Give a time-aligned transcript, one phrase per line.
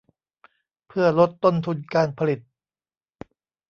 [0.87, 2.39] เพื่อลดต้นทุนการผลิต